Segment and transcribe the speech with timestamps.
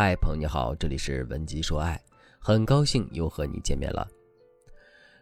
[0.00, 2.00] 嗨，朋友你好，这里是文姬说爱，
[2.38, 4.06] 很高兴又和你见面了。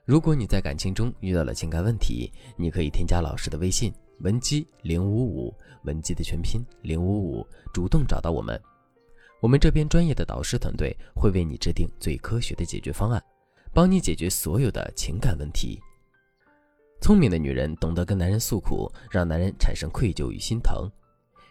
[0.05, 5.55] 如果你在感情中遇到了情感问题，你可以添加老师的微信文姬零五五，
[5.85, 8.61] 文姬的全拼零五五，主动找到我们，
[9.41, 13.25] 我们这边专业的导师团队会为你制定最科学的解决方案，
[13.73, 15.81] 帮你解决所有的情感问题。
[17.01, 20.87] 聪明的女人懂得跟男人诉苦，让男人产生愧疚与心疼；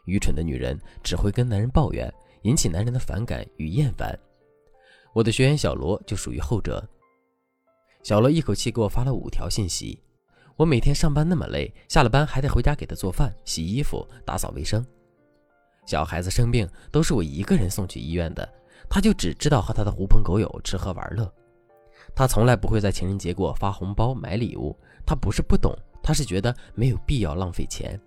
[0.06, 2.08] 愚蠢的女人只会跟男人抱怨。
[2.46, 4.16] 引起男人的反感与厌烦，
[5.14, 6.88] 我的学员小罗就属于后者。
[8.04, 10.00] 小罗一口气给我发了五条信息，
[10.56, 14.86] 我每天上班那么累，下了班还得回家给他做饭、洗衣服、打扫卫生。
[15.88, 18.48] 小孩子生病都是我一个人送去医院的，
[18.88, 21.34] 他就只知道和他的狐朋狗友吃喝玩乐，
[22.14, 24.78] 他从来不会在情人节给我发红包买礼物。
[25.04, 28.00] 他不是不懂，他是觉得没有必要浪费钱。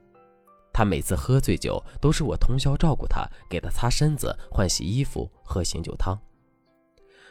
[0.78, 6.16] 他每次喝醉酒，都是我通宵照顾他，给他擦身子、换洗衣服、喝醒酒汤。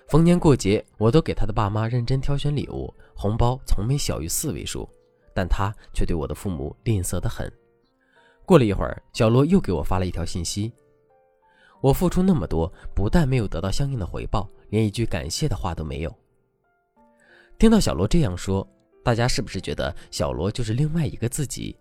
[0.10, 4.86] 逢年过节，我都给他的爸妈认真挑选礼物，红包从没小于四位数，
[5.34, 7.50] 但他却对我的父母吝啬得很。
[8.46, 10.74] 过了一会儿，小罗又给我发了一条信息：
[11.80, 16.14] 我付出那么多，不但没有得到相应的回报，连一句感谢的话都没有。
[17.58, 18.68] 听到小罗这样说，
[19.06, 21.78] 大家是不是觉得小罗就是另外一个自己？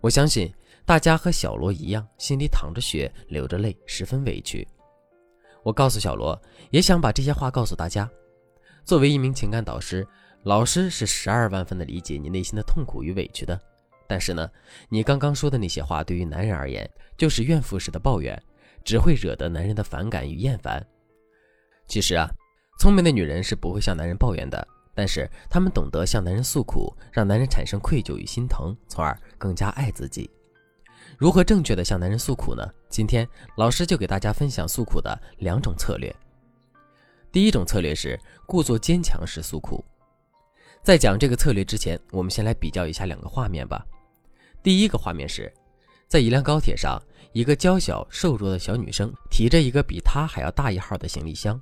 [0.00, 0.54] 我相信。
[0.86, 4.66] 大家和小罗一样，心里淌着血，流着泪，十分委屈。
[5.64, 8.08] 我告诉小罗，也想把这些话告诉大家。
[8.84, 10.06] 作为一名情感导师，
[10.44, 13.60] 老师是十二万分的理解你内心的痛苦与委屈的。
[14.06, 14.48] 但是呢，
[14.88, 18.40] 你刚刚说的那些话，对于男人而言，就是怨妇式的抱怨，
[18.84, 20.80] 只会惹得男人的反感与厌烦。
[21.88, 22.30] 其实啊，
[22.78, 24.64] 聪明的女人是不会向男人抱怨的，
[24.94, 30.30] 但是她们懂得向男人诉苦，让男人产生愧疚与心疼，从而更加爱自己。
[31.16, 32.62] 如何正确的向男人诉苦呢？
[32.90, 36.14] 今天老师就给大家分享诉苦的两种策略。
[37.32, 39.82] 第一种策略是故作坚强式诉苦。
[40.82, 43.82] 在讲这个策略之前，我们先来比较一下两个画面吧。
[44.62, 45.50] 第一个画面是
[46.06, 47.02] 在一辆高铁上，
[47.32, 51.58] 一个娇小瘦弱的小女生提着一个比她还要大一号的行李箱，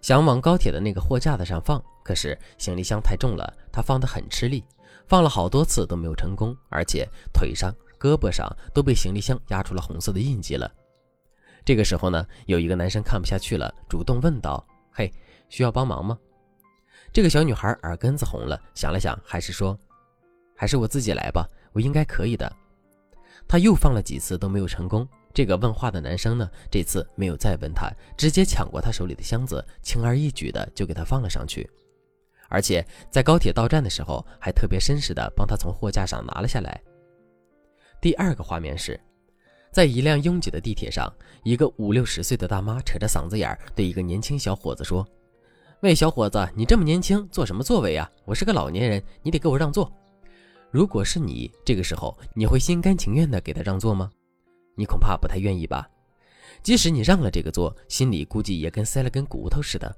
[0.00, 4.64] 想往高铁的那个货架子上放，可是行李箱太重了，她放得很吃力，
[5.06, 7.72] 放了好多次都没有成功，而且腿上。
[7.98, 10.70] 胳膊上都被行李箱压出了红色的印记了。
[11.64, 15.12] 这个时候呢，有一个男生看不下去了，主动问道：“嘿，
[15.48, 16.18] 需要帮忙吗？”
[17.12, 19.78] 这个小女孩耳根子红了，想了想，还是说
[20.56, 22.50] ：“还是我自己来吧，我应该可以的。”
[23.46, 25.06] 他又放了几次都没有成功。
[25.34, 31.68] 这个问话的男生呢，这次没有再问他，直接抢过他手里的箱子，轻而易举的就给他放了上去，
[32.48, 36.80] 而且在高铁到站的时候，还特别绅士的帮他从货架上拿了下来。
[38.00, 38.98] 第二个画面是，
[39.72, 45.04] 在一辆拥挤的地铁上，一个五六十岁的大妈扯着嗓子眼儿对一个年轻小伙子说
[45.82, 48.08] ：“喂，小伙子，你这么年轻，坐什么座位呀？
[48.24, 49.92] 我是个老年人，你得给我让座。”
[50.70, 54.08] 如果是你，这个时候你会心甘情愿地给他让座吗？
[54.76, 55.88] 你恐怕不太愿意吧。
[56.62, 59.92] 即使你让了这个座，心里估计也跟塞了根骨头似的。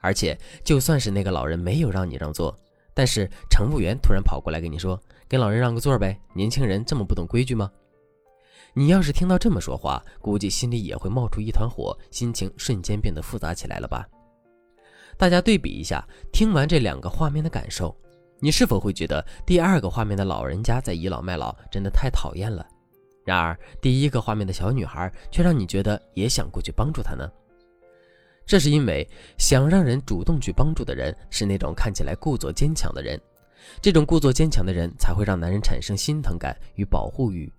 [0.00, 2.56] 而且，就算是那个老人没有让你让座，
[2.94, 5.00] 但是乘务员突然跑过来跟你说。
[5.32, 7.72] 给老人让个座呗，年轻人这么不懂规矩吗？
[8.74, 14.06] 你要是听到这么说话，估计心里也会冒出一团火，心情瞬间变得复杂起来了吧？
[15.16, 17.96] 大家对比一下，听完这两个画面的感受，
[18.40, 22.66] 你是否会觉得第二个画面的老人家在倚老卖老真的太讨厌了？
[23.24, 27.26] 然而第一个画面的小女孩却让你觉得也想过去帮助她呢？
[28.44, 33.18] 这是因为想让人主动去帮助的人是那种看起来故作坚强的人。
[33.80, 37.52] 这种故作坚强的人才会让男人产生心疼感与保护欲，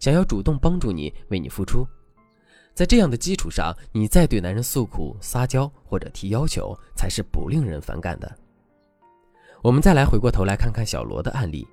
[0.00, 1.86] 想要主动帮助你，为你付出。
[2.74, 8.38] 在这样的基础上，你再对男人诉苦、撒娇或者提要求，才是不令人反感的。
[9.62, 11.66] 我们再来回过头来看看小罗的案例，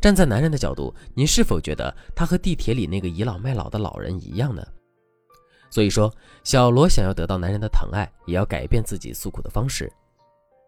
[0.00, 4.66] 站在男人的角度，你是否觉得他和地铁里那个倚老卖老的老人一样呢？
[5.70, 6.12] 所以说，
[6.42, 9.92] 小罗想要得到男人的疼爱，也要改变自己诉苦的方式，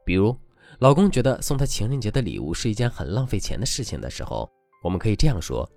[0.04, 0.36] 比如。
[0.80, 4.50] 老公觉得送他情人节的礼物是一件很浪费钱的事情的时候，
[4.82, 5.70] 我们可以这样说：“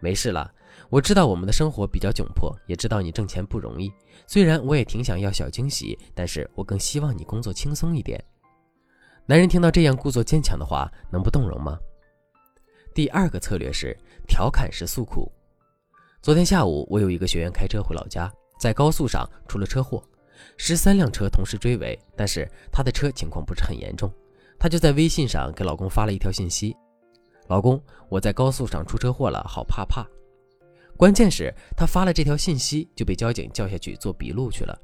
[0.00, 0.52] 没事了，
[0.90, 3.90] 我知道我们的生活比较窘迫，也知道你挣钱不容易。
[4.26, 8.22] 虽然我也挺想要小惊喜，但是我更希望你工作轻松一点。”
[9.24, 11.78] 男人听到这样故作坚强的话，能不动容吗？
[12.94, 13.96] 第二个策略是
[14.28, 15.32] 调侃式诉苦。
[16.20, 18.30] 昨天下午，我有一个学员开车回老家，
[18.60, 20.04] 在高速上出了车祸，
[20.58, 24.12] 十三辆车同时追尾，但是他的车情况不是很严重。
[24.64, 26.74] 她就在微信上给老公发了一条信息
[27.48, 27.78] ：“老公，
[28.08, 30.06] 我在高速上出车祸了，好怕怕。”
[30.96, 34.74] 关键是她发了这条信息就被交警叫下去做笔录去了。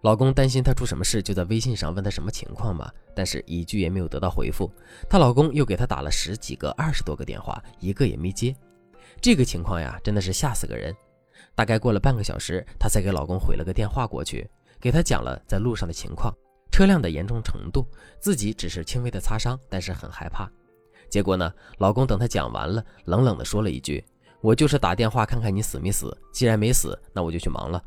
[0.00, 4.72] 老公担心她出什么事，就在微信上问她什么情况嘛，但是一句也没有得到回复。
[5.10, 8.56] 她老公又给她打了十几个、二十多个电话，一个也没接。
[9.20, 10.90] 这个情况呀，真的是吓死个人。
[11.54, 14.48] 大概过了半个小时，她才给老公回了个电话过去，
[14.80, 16.34] 给他讲了在路上的情况，
[16.78, 17.84] 车辆的严重程度，
[18.20, 20.48] 自己只是轻微的擦伤，但是很害怕。
[21.10, 24.04] 结果呢，老公等她讲完了，冷冷的说了一句
[24.40, 27.82] ：“我就是打电话看看你死没死，既然没死，那我就去忙了。”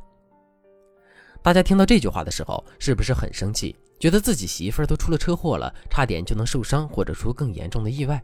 [1.42, 3.74] 大家听到这句话的时候，是不是很生气？
[3.98, 8.22] 觉得自己媳妇儿都出了车祸了，差点就能受伤或者出更严重的意外，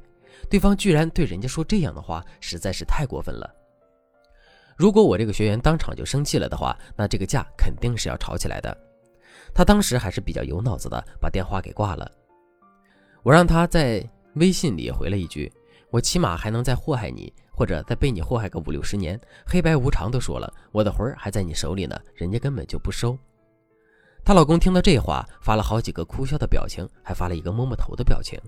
[0.49, 3.49] 对方居然对人家说这样的话，实在是太过分了。
[4.75, 8.77] 如果我这个学员当场就生气了的话，那这个架肯定是要吵起来的。
[9.53, 12.11] 他当时还是比较有脑子的，把电话给挂了。
[13.23, 15.51] 我让他在微信里回了一句
[15.91, 23.17] ：“我起码还能再祸害你。”或者再被你祸害个五六十年，黑白无常都说了，我的魂儿还在你手里呢，人家根本就不收。
[24.23, 28.39] 她老公听到这话，发了好几个哭笑的表情，还发了一个摸摸头的表情。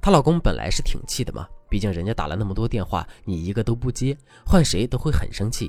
[0.00, 4.16] 她老公本来是挺气的嘛，毕竟人家打了那么多电话，你一个都不接，
[4.46, 5.68] 换谁都会很生气。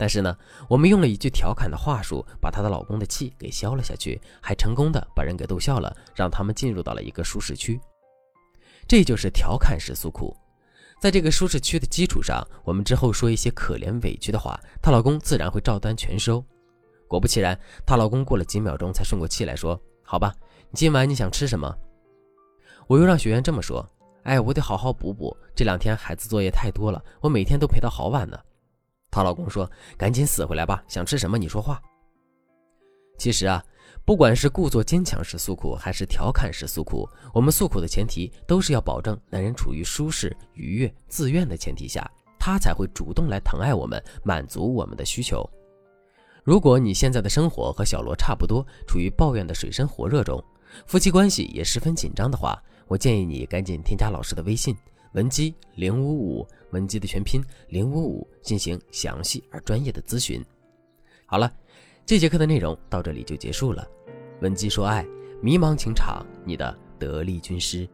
[0.00, 0.34] 但是呢，
[0.66, 7.78] 我们用了一句调侃的话术，把她的老公的气给消了下去，还成功的把人给逗笑了，让他们进入到了一个舒适区。
[8.88, 10.34] 这就是调侃式诉苦。
[11.02, 16.42] 在这个舒适区的基础上，我们之后说一些可怜委屈的话，她老公自然会照单全收。
[17.06, 20.34] 果不其然，她老公过了几秒钟才顺过气来说：“好吧，
[20.72, 21.76] 今晚你想吃什么？”
[22.88, 23.86] 我又让学员这么说
[24.24, 28.40] ：“哎，我得好好补补，这两天孩子作业太多了，我每天都陪到好晚呢。”
[29.10, 31.80] 她老公说：“赶紧死回来吧，想吃什么你说话。”
[33.18, 33.62] 其实啊。
[34.02, 42.08] 不管是故作坚强时诉苦，还是调侃时诉苦，我们诉苦的前提都是要保证男人处于舒适、愉悦、自愿的前提下，
[42.38, 45.48] 他才会主动来疼爱我们，满足我们的需求。
[46.42, 50.42] 如果你现在的生活和小罗差不多，处于抱怨的水深火热中，
[50.86, 54.74] 夫妻关系也十分紧张的话，我建议你赶紧添加老师的微信
[55.12, 60.44] 文姬零五五，文姬的全拼零五五，进行详细而专业的咨询。
[61.26, 61.52] 好了。
[62.06, 63.88] 这节课的内容到这里就结束了。
[64.40, 65.06] 文姬说爱，
[65.40, 67.88] 迷茫情场，你的得力军师。